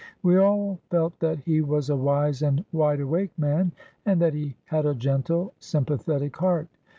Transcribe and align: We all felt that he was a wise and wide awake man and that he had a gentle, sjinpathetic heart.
We 0.23 0.35
all 0.35 0.79
felt 0.89 1.19
that 1.19 1.37
he 1.41 1.61
was 1.61 1.87
a 1.91 1.95
wise 1.95 2.41
and 2.41 2.65
wide 2.71 3.01
awake 3.01 3.37
man 3.37 3.71
and 4.03 4.19
that 4.19 4.33
he 4.33 4.55
had 4.65 4.87
a 4.87 4.95
gentle, 4.95 5.53
sjinpathetic 5.61 6.37
heart. 6.37 6.69